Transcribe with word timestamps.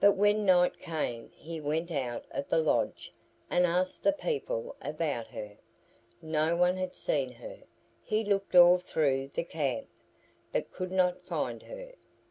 But 0.01 0.13
when 0.17 0.45
night 0.47 0.79
came 0.79 1.29
he 1.31 1.61
went 1.61 1.91
out 1.91 2.25
of 2.31 2.49
the 2.49 2.57
lodge 2.57 3.13
and 3.51 3.67
asked 3.67 4.01
the 4.01 4.11
people 4.11 4.75
about 4.81 5.27
her. 5.27 5.59
No 6.23 6.55
one 6.55 6.75
had 6.75 6.95
seen 6.95 7.33
her. 7.33 7.59
He 8.03 8.25
looked 8.25 8.55
all 8.55 8.79
through 8.79 9.27
the 9.35 9.43
camp, 9.43 9.85
but 10.51 10.71
could 10.71 10.91
not 10.91 11.27
find 11.27 11.61
her. 11.61 11.91